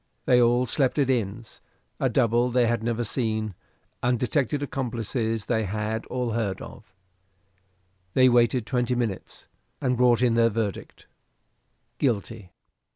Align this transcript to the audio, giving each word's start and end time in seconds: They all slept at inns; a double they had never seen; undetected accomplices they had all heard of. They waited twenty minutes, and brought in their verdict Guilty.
They 0.25 0.41
all 0.41 0.65
slept 0.65 0.97
at 0.97 1.11
inns; 1.11 1.61
a 1.99 2.09
double 2.09 2.49
they 2.49 2.65
had 2.65 2.81
never 2.81 3.03
seen; 3.03 3.53
undetected 4.01 4.63
accomplices 4.63 5.45
they 5.45 5.65
had 5.65 6.07
all 6.07 6.31
heard 6.31 6.59
of. 6.59 6.95
They 8.15 8.27
waited 8.27 8.65
twenty 8.65 8.95
minutes, 8.95 9.47
and 9.79 9.95
brought 9.95 10.23
in 10.23 10.33
their 10.33 10.49
verdict 10.49 11.05
Guilty. 11.99 12.51